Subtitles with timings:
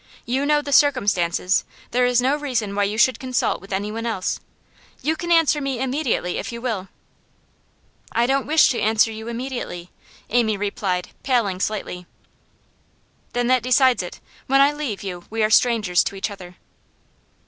[0.25, 4.39] You know the circumstances; there is no reason why you should consult with anyone else.
[5.03, 6.87] You can answer me immediately if you will.'
[8.11, 9.91] 'I don't wish to answer you immediately,'
[10.31, 12.07] Amy replied, paling slightly.
[13.33, 14.19] 'Then that decides it.
[14.47, 16.55] When I leave you we are strangers to each other.